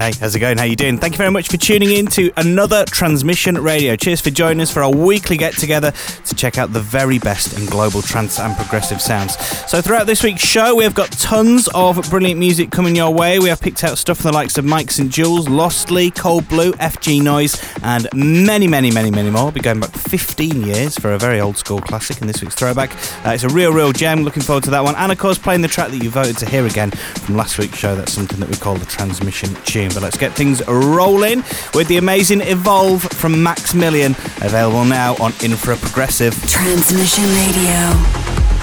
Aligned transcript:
Hey, 0.00 0.12
how's 0.20 0.32
it 0.36 0.38
going? 0.38 0.58
How 0.58 0.64
you 0.64 0.76
doing? 0.76 0.96
Thank 0.96 1.14
you 1.14 1.18
very 1.18 1.32
much 1.32 1.48
for 1.48 1.56
tuning 1.56 1.90
in 1.90 2.06
to 2.06 2.30
another 2.36 2.84
Transmission 2.84 3.58
Radio. 3.58 3.96
Cheers 3.96 4.20
for 4.20 4.30
joining 4.30 4.60
us 4.60 4.72
for 4.72 4.84
our 4.84 4.92
weekly 4.92 5.36
get 5.36 5.54
together 5.54 5.92
to 6.24 6.34
check 6.36 6.56
out 6.56 6.72
the 6.72 6.78
very 6.78 7.18
best 7.18 7.58
in 7.58 7.66
global 7.66 8.00
trance 8.00 8.38
and 8.38 8.54
progressive 8.54 9.00
sounds. 9.00 9.36
So 9.68 9.82
throughout 9.82 10.06
this 10.06 10.22
week's 10.22 10.44
show, 10.44 10.76
we 10.76 10.84
have 10.84 10.94
got 10.94 11.10
tons 11.10 11.68
of 11.74 12.08
brilliant 12.10 12.38
music 12.38 12.70
coming 12.70 12.94
your 12.94 13.12
way. 13.12 13.40
We 13.40 13.48
have 13.48 13.60
picked 13.60 13.82
out 13.82 13.98
stuff 13.98 14.18
from 14.18 14.30
the 14.30 14.34
likes 14.34 14.56
of 14.56 14.64
Mike 14.64 14.92
St. 14.92 15.10
Jules, 15.10 15.48
Lostly, 15.48 16.12
Cold 16.12 16.46
Blue, 16.46 16.70
FG 16.74 17.20
Noise, 17.20 17.60
and 17.82 18.06
many, 18.14 18.68
many, 18.68 18.92
many, 18.92 19.10
many 19.10 19.30
more. 19.30 19.46
We'll 19.46 19.52
be 19.52 19.60
going 19.60 19.80
back 19.80 19.90
15 19.90 20.62
years 20.62 20.96
for 20.96 21.12
a 21.12 21.18
very 21.18 21.40
old 21.40 21.56
school 21.56 21.80
classic 21.80 22.20
in 22.20 22.28
this 22.28 22.40
week's 22.40 22.54
throwback. 22.54 22.92
Uh, 23.26 23.30
it's 23.30 23.42
a 23.42 23.48
real, 23.48 23.72
real 23.72 23.92
gem. 23.92 24.22
Looking 24.22 24.44
forward 24.44 24.62
to 24.64 24.70
that 24.70 24.84
one. 24.84 24.94
And 24.94 25.10
of 25.10 25.18
course, 25.18 25.38
playing 25.38 25.62
the 25.62 25.68
track 25.68 25.90
that 25.90 26.04
you 26.04 26.08
voted 26.08 26.38
to 26.38 26.46
hear 26.48 26.64
again 26.66 26.92
from 26.92 27.36
last 27.36 27.58
week's 27.58 27.78
show. 27.78 27.96
That's 27.96 28.12
something 28.12 28.38
that 28.38 28.48
we 28.48 28.54
call 28.54 28.76
the 28.76 28.86
Transmission 28.86 29.56
Tune. 29.64 29.87
But 29.94 30.02
let's 30.02 30.16
get 30.16 30.32
things 30.32 30.62
rolling 30.66 31.44
with 31.74 31.88
the 31.88 31.96
amazing 31.96 32.40
Evolve 32.40 33.02
from 33.02 33.42
Maximilian, 33.42 34.12
available 34.42 34.84
now 34.84 35.16
on 35.20 35.32
Infra 35.42 35.76
Progressive. 35.76 36.34
Transmission 36.48 37.24
Radio. 37.24 38.57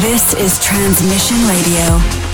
This 0.00 0.32
is 0.32 0.58
Transmission 0.58 1.36
Radio. 1.46 2.29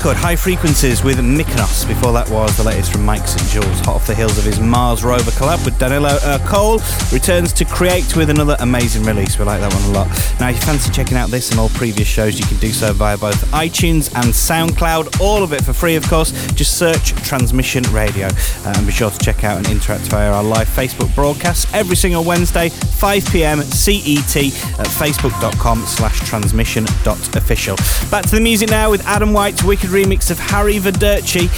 Record. 0.00 0.16
High 0.16 0.36
Frequencies 0.36 1.04
with 1.04 1.18
Mykonos. 1.18 1.86
Before 1.86 2.10
that 2.14 2.30
was 2.30 2.56
the 2.56 2.62
latest 2.62 2.90
from 2.90 3.04
Mike 3.04 3.28
St. 3.28 3.50
Jules, 3.50 3.80
hot 3.80 3.96
off 3.96 4.06
the 4.06 4.14
heels 4.14 4.38
of 4.38 4.44
his 4.44 4.58
Mars 4.58 5.04
Rover 5.04 5.30
collab 5.32 5.62
with 5.62 5.78
Danilo 5.78 6.16
Ercole. 6.24 6.80
Returns 7.12 7.52
to 7.52 7.66
Create 7.66 8.16
with 8.16 8.30
another 8.30 8.56
amazing 8.60 9.04
release. 9.04 9.38
We 9.38 9.44
like 9.44 9.60
that 9.60 9.74
one 9.74 9.82
a 9.82 9.92
lot. 9.92 10.06
Now, 10.40 10.48
if 10.48 10.56
you 10.56 10.62
fancy 10.62 10.90
checking 10.90 11.18
out 11.18 11.28
this 11.28 11.50
and 11.50 11.60
all 11.60 11.68
previous 11.70 12.08
shows, 12.08 12.38
you 12.38 12.46
can 12.46 12.56
do 12.56 12.70
so 12.70 12.94
via 12.94 13.18
both 13.18 13.44
iTunes 13.50 14.10
and 14.14 14.32
SoundCloud. 14.32 15.20
All 15.20 15.42
of 15.42 15.52
it 15.52 15.62
for 15.62 15.74
free, 15.74 15.96
of 15.96 16.08
course. 16.08 16.30
Just 16.52 16.78
search 16.78 17.12
Transmission 17.16 17.82
Radio 17.92 18.28
uh, 18.28 18.74
and 18.76 18.86
be 18.86 18.92
sure 18.92 19.10
to 19.10 19.18
check 19.18 19.44
out 19.44 19.58
and 19.58 19.68
interact 19.68 20.04
via 20.04 20.32
our 20.32 20.42
live 20.42 20.68
Facebook 20.68 21.14
broadcasts 21.14 21.70
every 21.74 21.96
single 21.96 22.24
Wednesday, 22.24 22.70
5 22.70 23.26
pm 23.26 23.60
CET 23.60 24.36
at 24.36 24.86
facebook.com 24.86 25.80
slash 25.80 26.20
transmission.official. 26.20 27.76
Back 28.10 28.24
to 28.24 28.36
the 28.36 28.40
music 28.40 28.70
now 28.70 28.90
with 28.90 29.04
Adam 29.04 29.34
White's 29.34 29.62
wicked 29.62 29.89
remix 29.90 30.30
of 30.30 30.38
Harry 30.38 30.76
Verderci, 30.76 31.48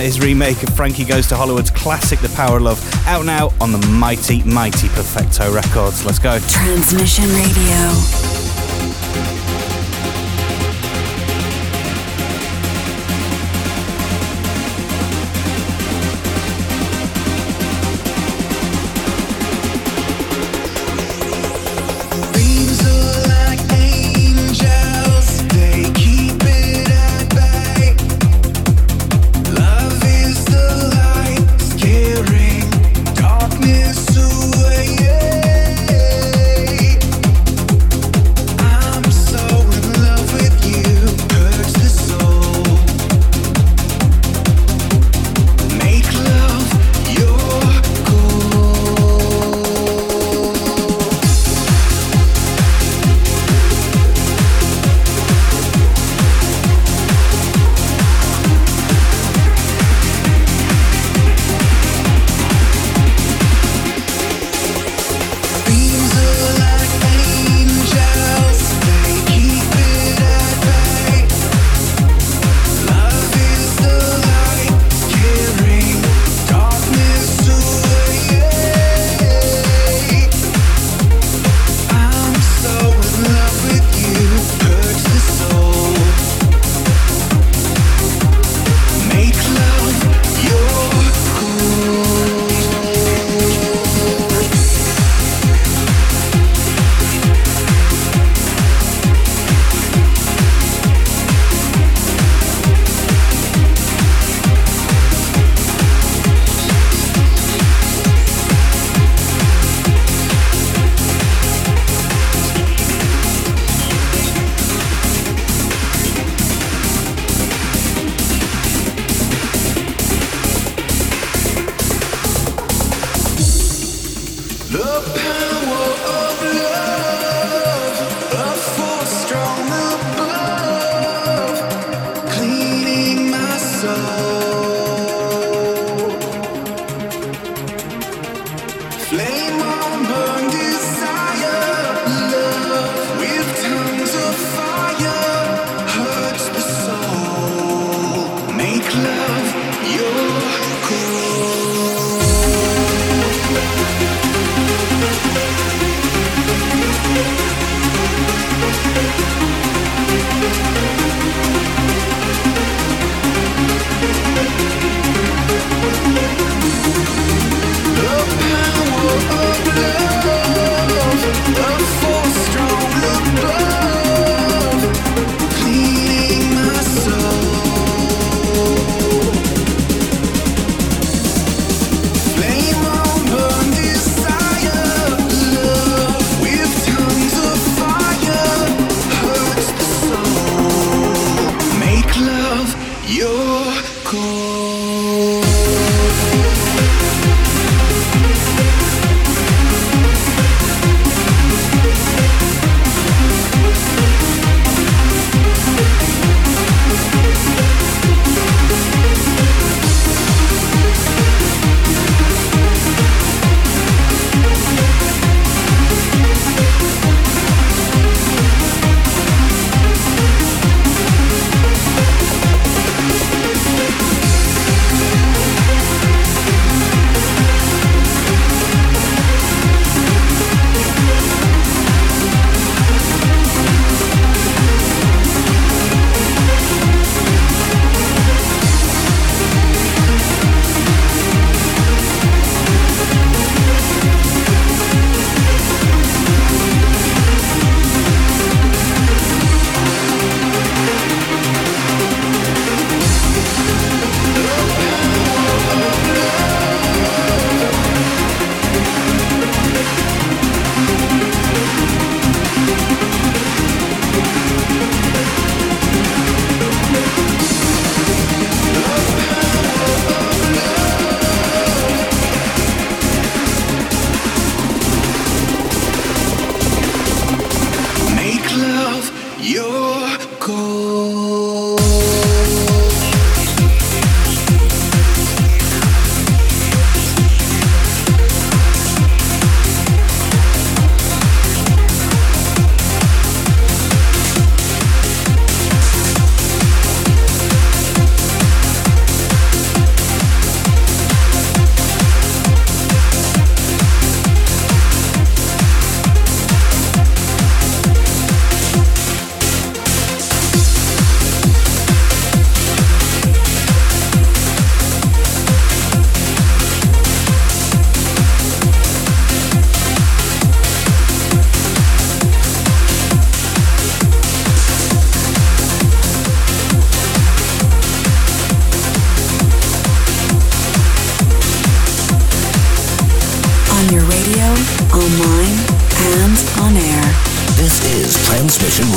his 0.00 0.20
remake 0.20 0.62
of 0.62 0.74
Frankie 0.74 1.04
Goes 1.04 1.26
to 1.28 1.36
Hollywood's 1.36 1.70
classic 1.70 2.20
The 2.20 2.28
Power 2.30 2.56
of 2.56 2.62
Love, 2.62 3.06
out 3.06 3.24
now 3.24 3.50
on 3.60 3.72
the 3.72 3.86
mighty, 3.88 4.42
mighty 4.44 4.88
Perfecto 4.88 5.52
Records. 5.52 6.04
Let's 6.04 6.18
go. 6.18 6.38
Transmission 6.48 7.24
Radio. 7.24 9.41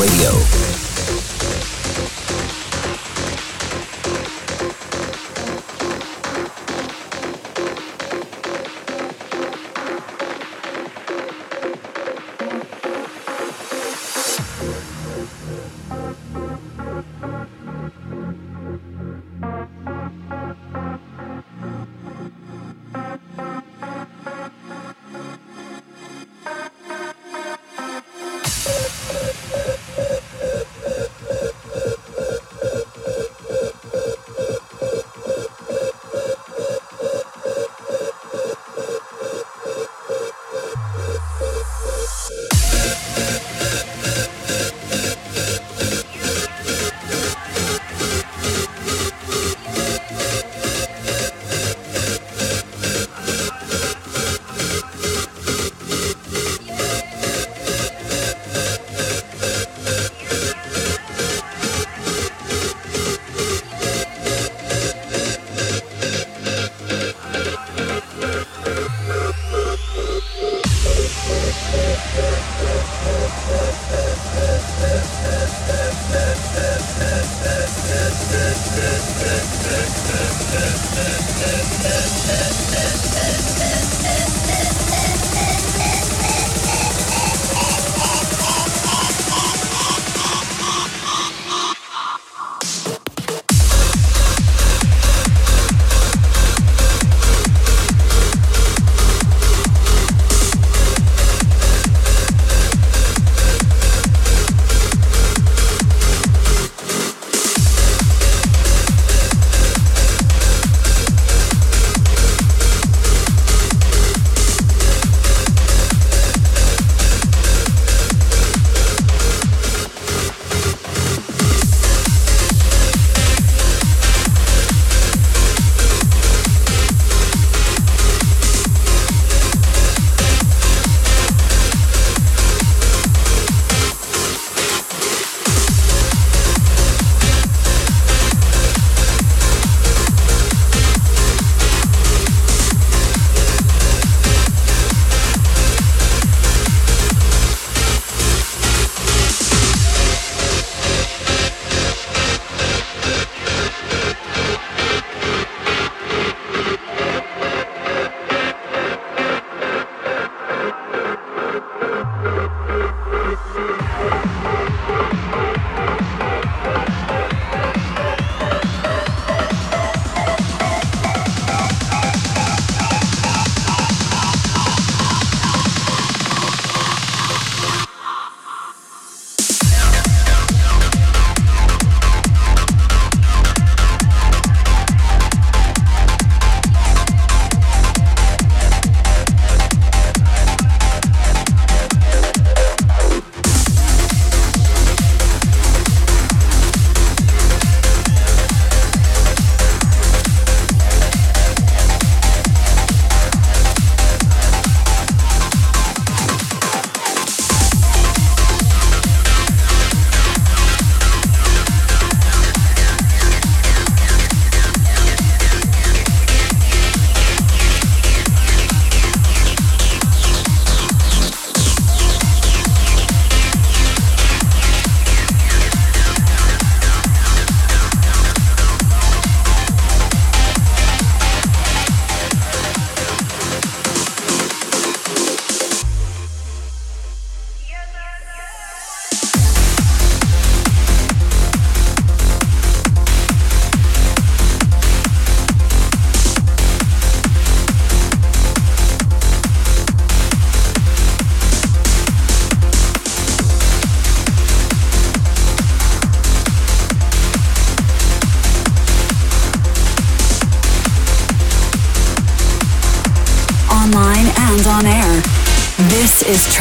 Radio. 0.05 0.64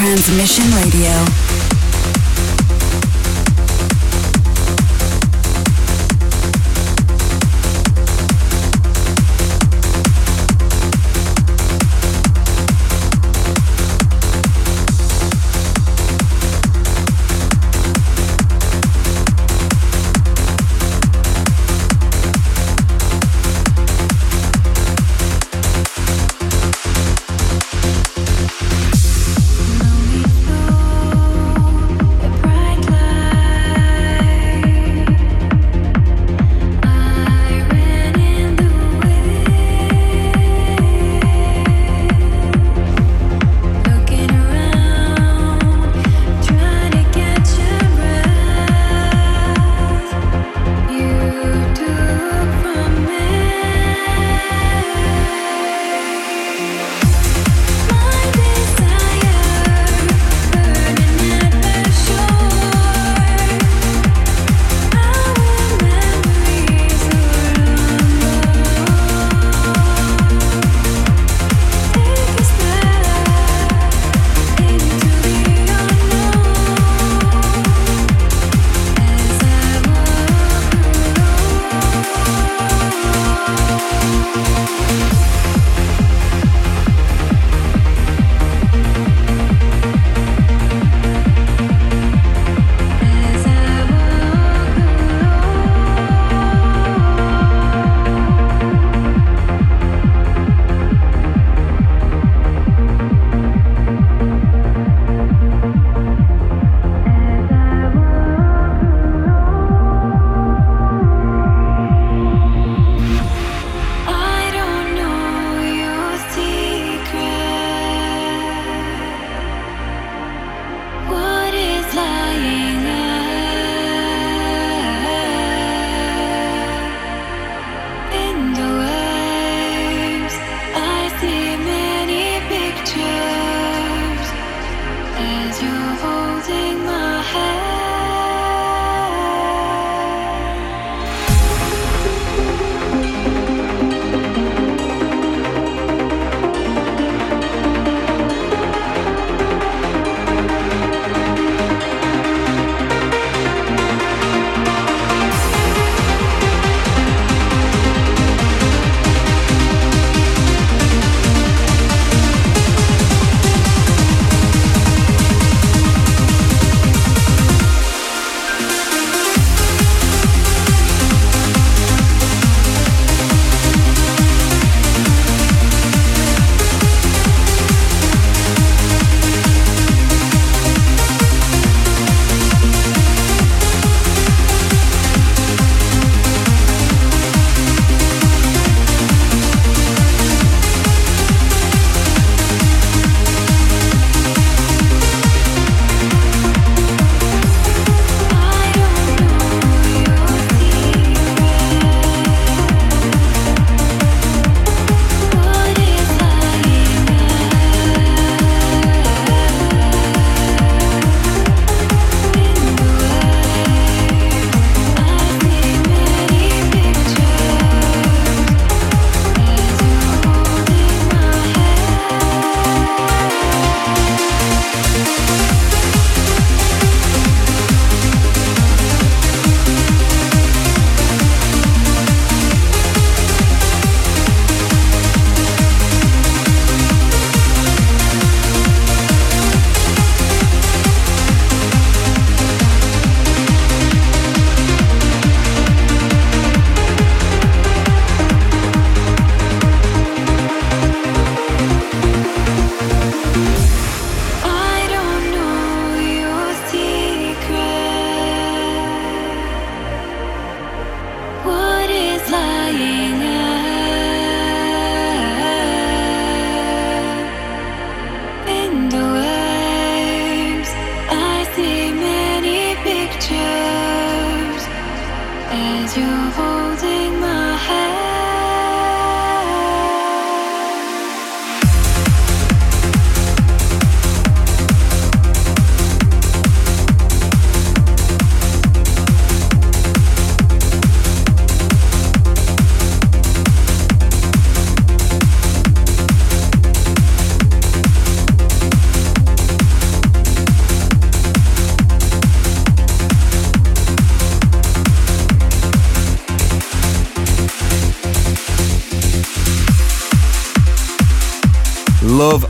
Transmission 0.04 0.70
Radio. 0.74 1.43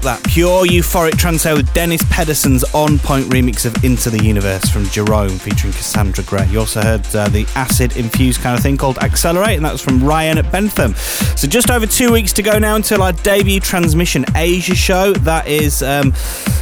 That 0.04 0.22
pure 0.24 0.66
euphoric 0.66 1.16
trance 1.16 1.46
with 1.46 1.72
Dennis 1.72 2.02
Pedersen's 2.02 2.62
on 2.74 2.98
point 2.98 3.24
remix 3.30 3.64
of 3.64 3.82
Into 3.82 4.10
the 4.10 4.22
Universe 4.22 4.68
from 4.68 4.84
Jerome 4.88 5.38
featuring 5.38 5.72
Cassandra 5.72 6.22
Gray. 6.24 6.46
You 6.48 6.58
also 6.60 6.82
heard 6.82 7.06
uh, 7.16 7.30
the 7.30 7.46
acid 7.54 7.96
infused 7.96 8.42
kind 8.42 8.54
of 8.54 8.62
thing 8.62 8.76
called 8.76 8.98
Accelerate, 8.98 9.56
and 9.56 9.64
that 9.64 9.72
was 9.72 9.80
from 9.80 10.04
Ryan 10.04 10.36
at 10.36 10.52
Bentham. 10.52 10.94
So 11.36 11.48
just 11.48 11.70
over 11.70 11.86
two 11.86 12.12
weeks 12.12 12.34
to 12.34 12.42
go 12.42 12.58
now 12.58 12.76
until 12.76 13.02
our 13.02 13.12
debut 13.12 13.60
Transmission 13.60 14.26
Asia 14.36 14.74
show. 14.74 15.14
That 15.14 15.48
is, 15.48 15.82
um, 15.82 16.12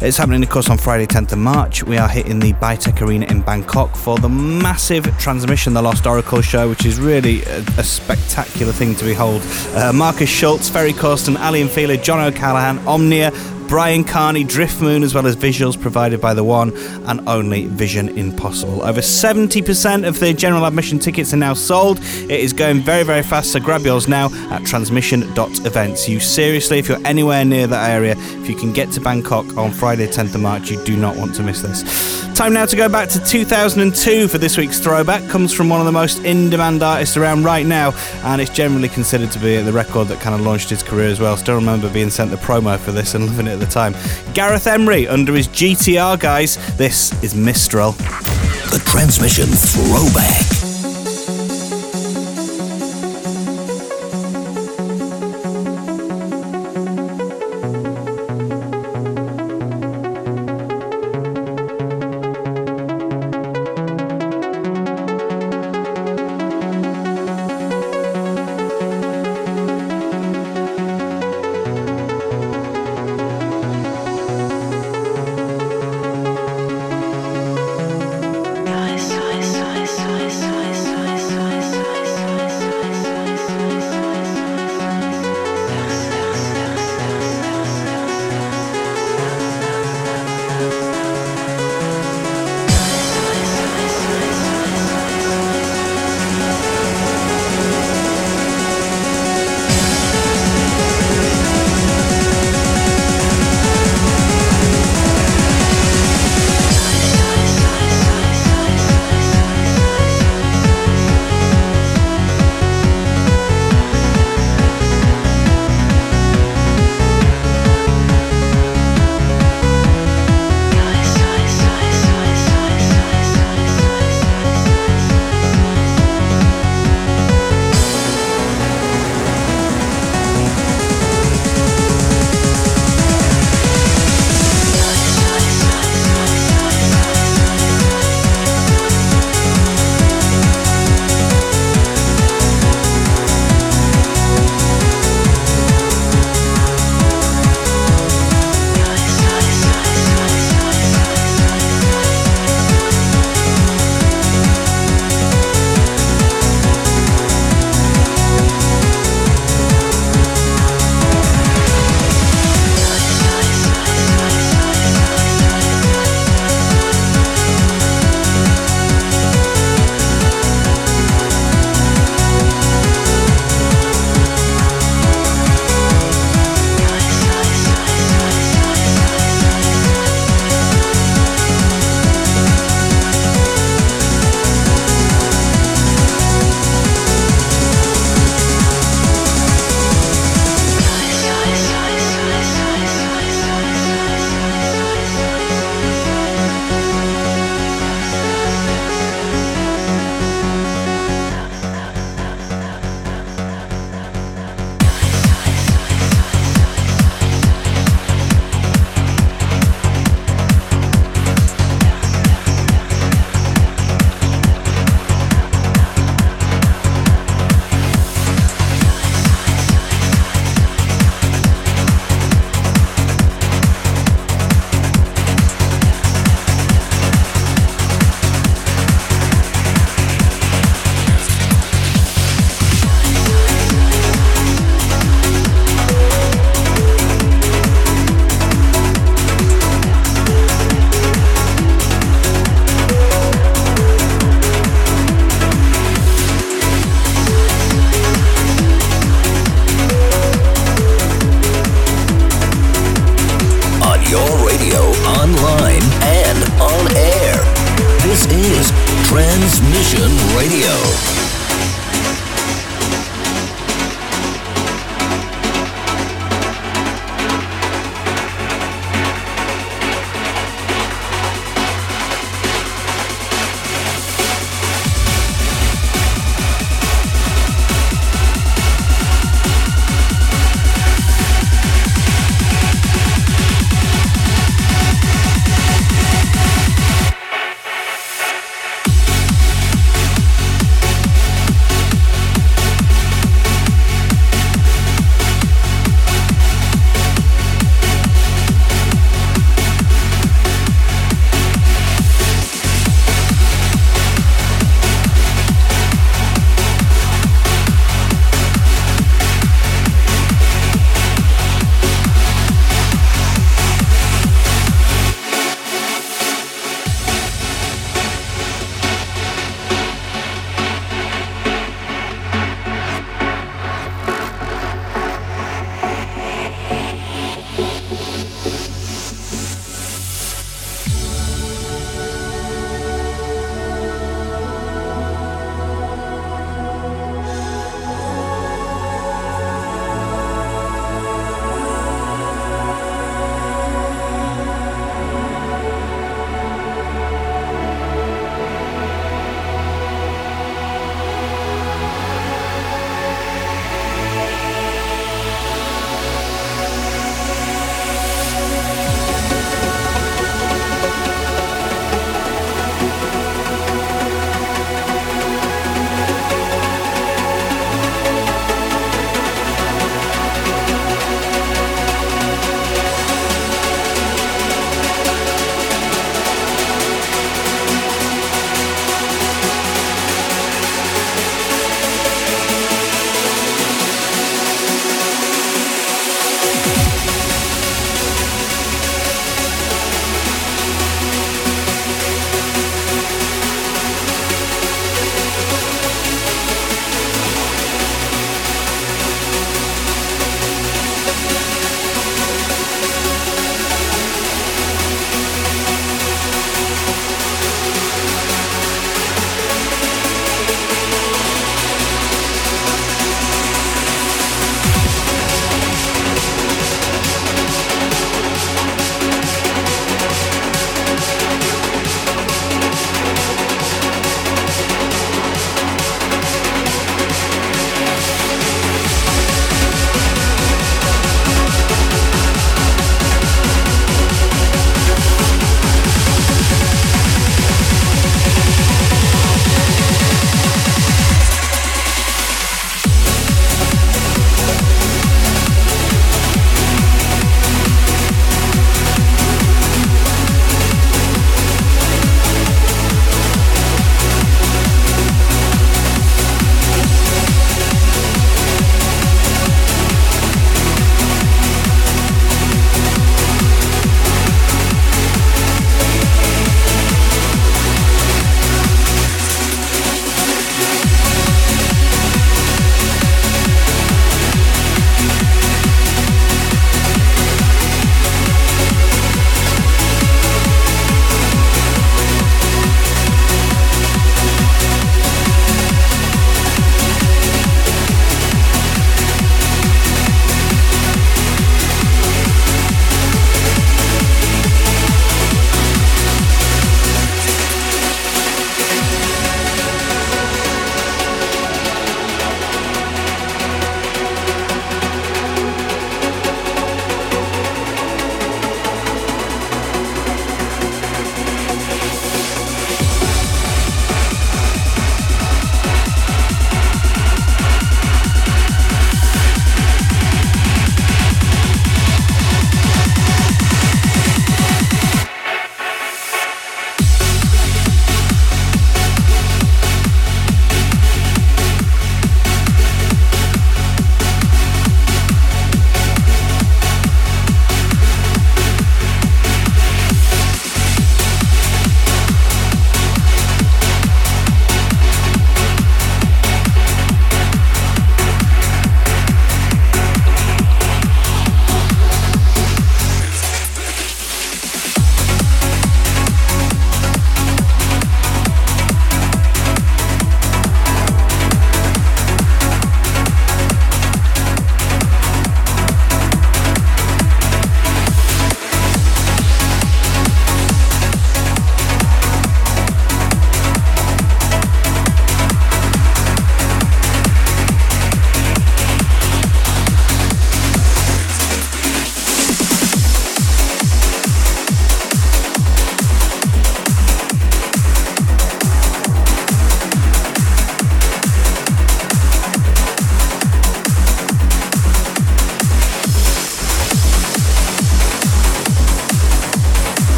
it's 0.00 0.16
happening, 0.16 0.42
of 0.42 0.48
course, 0.48 0.70
on 0.70 0.78
Friday, 0.78 1.06
10th 1.06 1.32
of 1.32 1.38
March. 1.38 1.84
We 1.84 1.98
are 1.98 2.08
hitting 2.08 2.40
the 2.40 2.54
BITEC 2.54 3.02
Arena 3.02 3.26
in 3.26 3.42
Bangkok 3.42 3.96
for 3.96 4.16
the 4.16 4.30
massive 4.30 5.04
Transmission 5.18 5.74
The 5.74 5.82
Lost 5.82 6.06
Oracle 6.06 6.40
show, 6.40 6.70
which 6.70 6.86
is 6.86 6.98
really 6.98 7.44
a, 7.44 7.58
a 7.76 7.84
spectacular 7.84 8.72
thing 8.72 8.94
to 8.94 9.04
behold. 9.04 9.42
Uh, 9.74 9.92
Markus 9.92 10.30
Schulz, 10.30 10.70
Ferry 10.70 10.94
Corsten, 10.94 11.38
Aly 11.38 11.68
& 11.68 11.68
Fila, 11.68 11.98
John 11.98 12.20
O'Callaghan, 12.20 12.78
Omnia, 12.86 13.25
Bryan 13.68 14.04
Driftmoon, 14.04 15.02
as 15.02 15.14
well 15.14 15.26
as 15.26 15.36
visuals 15.36 15.80
provided 15.80 16.20
by 16.20 16.34
the 16.34 16.44
one 16.44 16.76
and 17.06 17.26
only 17.28 17.66
Vision 17.66 18.08
Impossible. 18.10 18.82
Over 18.82 19.00
70% 19.00 20.06
of 20.06 20.20
the 20.20 20.32
general 20.32 20.64
admission 20.64 20.98
tickets 20.98 21.34
are 21.34 21.38
now 21.38 21.54
sold. 21.54 21.98
It 21.98 22.40
is 22.40 22.52
going 22.52 22.80
very, 22.80 23.02
very 23.02 23.22
fast, 23.22 23.52
so 23.52 23.60
grab 23.60 23.82
yours 23.82 24.08
now 24.08 24.30
at 24.50 24.64
transmission.events. 24.64 26.08
You 26.08 26.20
seriously, 26.20 26.78
if 26.78 26.88
you're 26.88 27.04
anywhere 27.06 27.44
near 27.44 27.66
that 27.66 27.90
area, 27.90 28.14
if 28.16 28.48
you 28.48 28.54
can 28.54 28.72
get 28.72 28.92
to 28.92 29.00
Bangkok 29.00 29.56
on 29.56 29.72
Friday, 29.72 30.06
10th 30.06 30.34
of 30.34 30.40
March, 30.40 30.70
you 30.70 30.82
do 30.84 30.96
not 30.96 31.16
want 31.16 31.34
to 31.34 31.42
miss 31.42 31.62
this. 31.62 32.16
Time 32.36 32.52
now 32.52 32.66
to 32.66 32.76
go 32.76 32.86
back 32.86 33.08
to 33.08 33.18
2002 33.24 34.28
for 34.28 34.36
this 34.36 34.58
week's 34.58 34.78
throwback. 34.78 35.26
Comes 35.30 35.54
from 35.54 35.70
one 35.70 35.80
of 35.80 35.86
the 35.86 35.92
most 35.92 36.22
in 36.22 36.50
demand 36.50 36.82
artists 36.82 37.16
around 37.16 37.44
right 37.44 37.64
now, 37.64 37.94
and 38.24 38.42
it's 38.42 38.50
generally 38.50 38.90
considered 38.90 39.32
to 39.32 39.38
be 39.38 39.56
the 39.62 39.72
record 39.72 40.08
that 40.08 40.20
kind 40.20 40.34
of 40.34 40.42
launched 40.42 40.68
his 40.68 40.82
career 40.82 41.08
as 41.08 41.18
well. 41.18 41.36
Still 41.36 41.54
remember 41.54 41.90
being 41.90 42.10
sent 42.10 42.30
the 42.30 42.36
promo 42.36 42.78
for 42.78 42.92
this 42.92 43.14
and 43.14 43.24
loving 43.26 43.46
it 43.46 43.55
at 43.56 43.60
the 43.60 43.72
time. 43.72 43.94
Gareth 44.34 44.66
Emery 44.66 45.08
under 45.08 45.34
his 45.34 45.48
GTR, 45.48 46.20
guys. 46.20 46.56
This 46.76 47.12
is 47.22 47.34
Mistral. 47.34 47.92
The 47.92 48.82
transmission 48.84 49.46
throwback. 49.46 50.65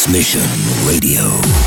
Transmission 0.00 0.40
Radio. 0.86 1.59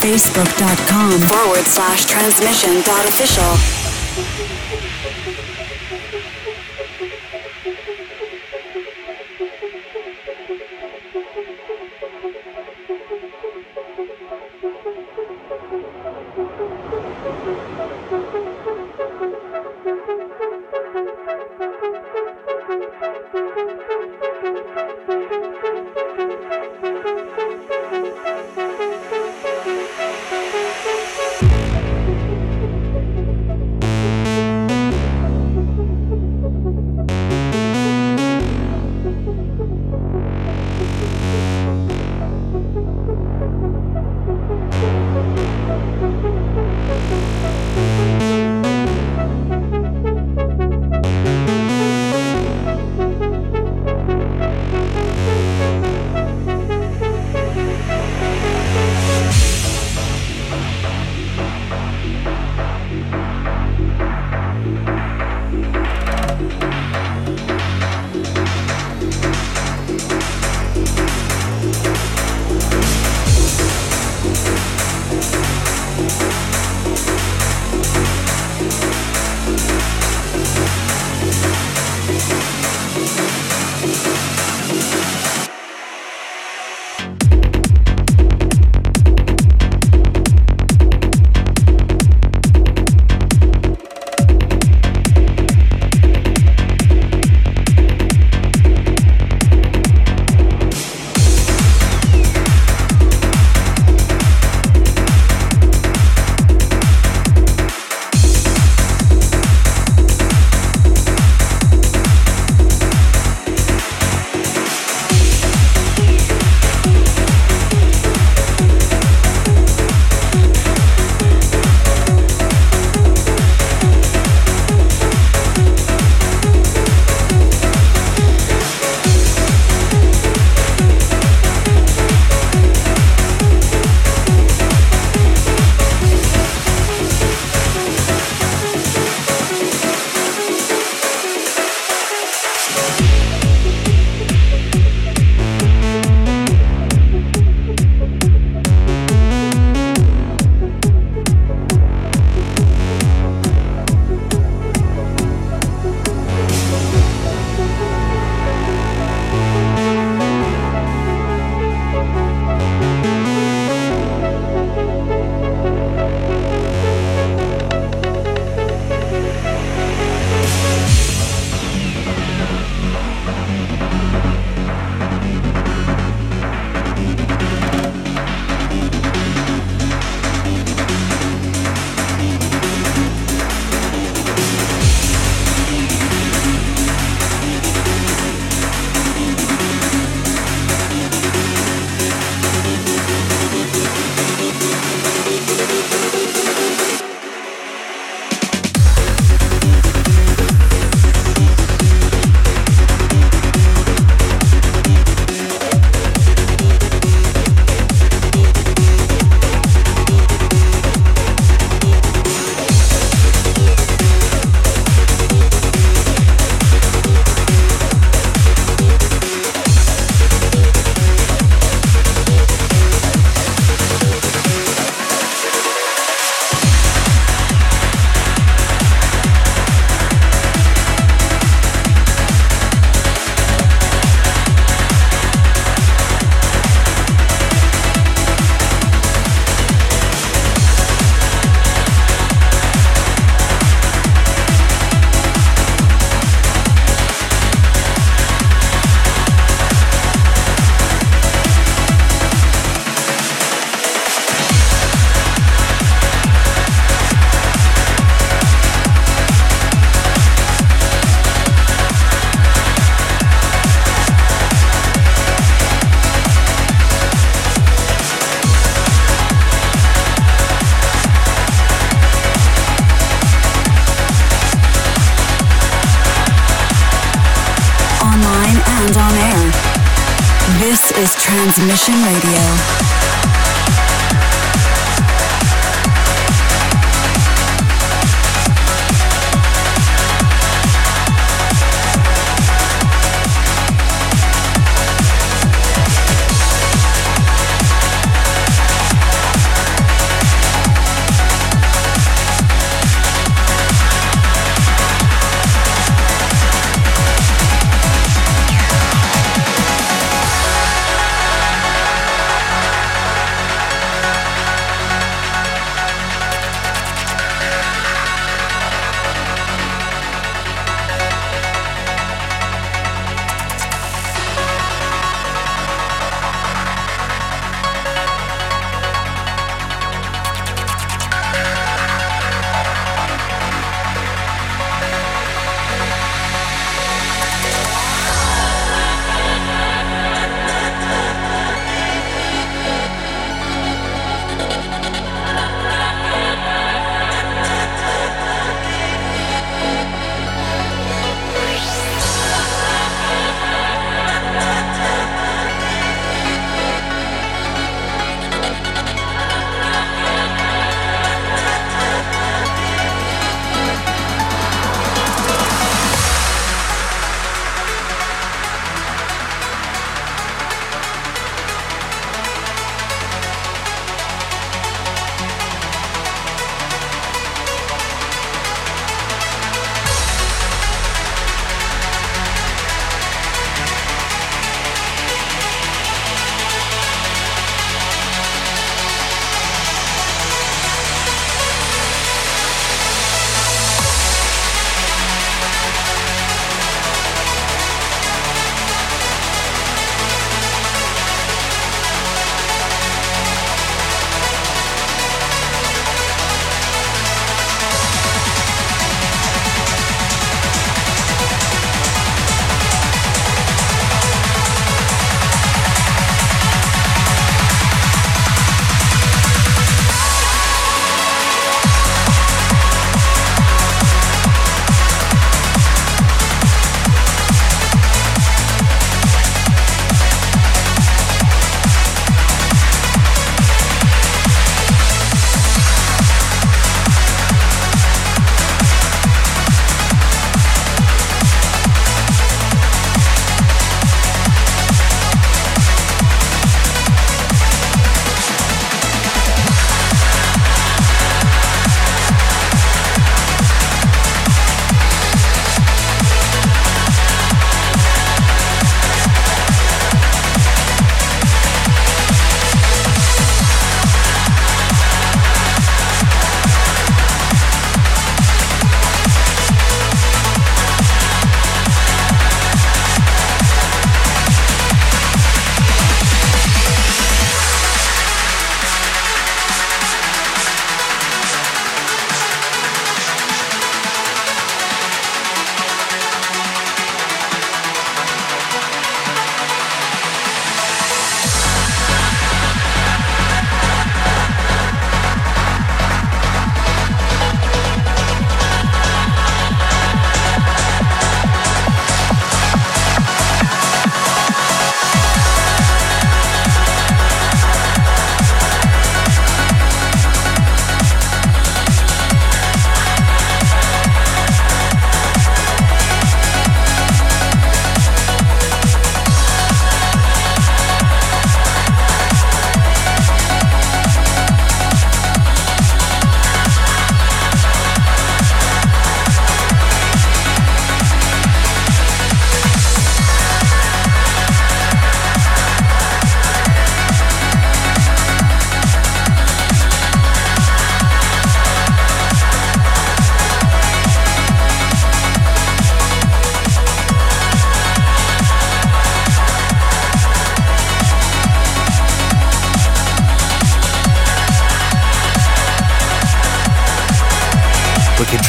facebook.com 0.00 1.20
forward 1.20 1.66
slash 1.66 2.06
transmission 2.06 2.80
dot 2.82 3.06
official. 3.06 3.79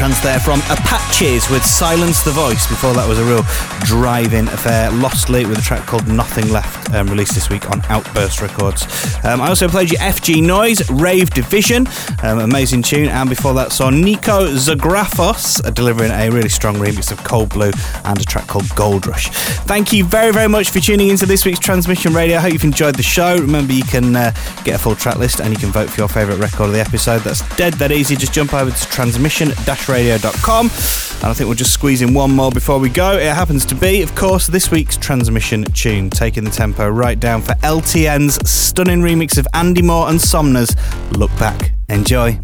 Trance 0.02 0.20
there 0.22 0.40
from 0.40 0.60
Apaches 0.72 1.48
with 1.52 1.64
Silence 1.64 2.24
the 2.24 2.32
Voice. 2.32 2.66
Before 2.66 2.92
that 2.96 3.08
was 3.08 3.20
a 3.20 3.24
real 3.24 3.44
drive-in 3.86 4.48
affair. 4.48 4.90
Lostly 4.90 5.46
with 5.46 5.60
a 5.60 5.62
track 5.62 5.86
called 5.86 6.08
Nothing 6.08 6.52
Left, 6.52 6.92
um, 6.96 7.08
released 7.08 7.36
this 7.36 7.52
week 7.52 7.70
on 7.70 7.84
Outburst 7.86 8.42
Records. 8.42 8.88
Um, 9.24 9.42
I 9.42 9.50
also 9.50 9.68
played 9.68 9.92
you 9.92 10.00
FG 10.00 10.42
Noise, 10.42 10.90
Rave 10.90 11.30
Division, 11.30 11.86
um, 12.24 12.40
amazing 12.40 12.82
tune. 12.82 13.10
And 13.10 13.30
before 13.30 13.54
that 13.54 13.72
saw 13.72 13.92
Nico 13.92 14.48
Zagrafos 14.48 15.64
uh, 15.64 15.70
delivering 15.70 16.10
a 16.10 16.32
really 16.32 16.50
strong 16.50 16.78
remix 16.78 17.12
of 17.12 17.24
Cold 17.24 17.50
Blue 17.50 17.72
and 18.04 18.20
a 18.20 18.24
track 18.24 18.48
called 18.48 18.74
Gold 18.76 19.06
Rush. 19.06 19.30
Thank 19.66 19.94
you 19.94 20.04
very, 20.04 20.34
very 20.34 20.50
much 20.50 20.72
for 20.72 20.80
tuning 20.80 21.10
into 21.10 21.28
this 21.28 21.46
week's 21.46 21.60
Transmission 21.60 22.12
Radio. 22.12 22.38
I 22.38 22.42
hope 22.42 22.54
you've 22.54 22.64
enjoyed 22.64 22.96
the 22.96 23.04
show. 23.04 23.38
Remember, 23.38 23.74
you 23.74 23.84
can 23.84 24.16
uh, 24.16 24.34
get 24.64 24.78
a 24.78 24.80
full 24.80 24.96
track 24.96 25.18
list 25.18 25.42
and 25.42 25.54
you 25.54 25.60
can 25.60 25.70
vote 25.70 25.92
for 25.92 26.02
your 26.02 26.10
favourite 26.10 26.40
record 26.40 26.70
of 26.70 26.74
the 26.74 26.82
episode. 26.82 27.20
That's 27.20 27.48
dead 27.56 27.76
that 27.76 27.92
easy. 27.92 28.16
Just 28.16 28.34
jump 28.34 28.56
over 28.56 28.72
to 28.72 28.86
transmission 28.88 29.50
radio.com. 29.92 30.68
And 30.68 31.30
I 31.30 31.34
think 31.34 31.48
we'll 31.48 31.56
just 31.56 31.74
squeeze 31.74 32.02
in 32.02 32.14
one 32.14 32.32
more 32.32 32.50
before 32.50 32.80
we 32.80 32.90
go. 32.90 33.18
It 33.18 33.34
happens 33.34 33.66
to 33.68 33.76
be, 33.76 34.02
of 34.02 34.16
course, 34.16 34.48
this 34.48 34.72
week's 34.72 34.98
transmission 34.98 35.66
tune, 35.66 36.10
taking 36.10 36.44
the 36.44 36.50
tempo 36.50 36.90
right 36.90 37.20
down 37.20 37.42
for 37.42 37.54
LTN's 37.56 38.50
stunning 38.50 39.02
remix 39.02 39.38
of 39.38 39.48
Andy 39.54 39.82
Moor 39.82 40.10
and 40.10 40.20
Somna's. 40.20 40.76
Look 41.18 41.32
back. 41.38 41.74
Enjoy. 41.90 42.40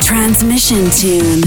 Transmission 0.00 0.90
tune. 0.90 1.42